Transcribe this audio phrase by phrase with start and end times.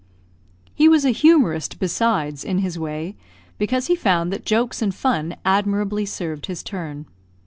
[0.73, 3.15] He was a humorist, besides, in his way,
[3.59, 7.05] because he found that jokes and fun admirably served his turn.